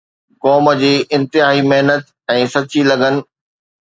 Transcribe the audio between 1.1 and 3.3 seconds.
انتھائي محنت ۽ سچي لگن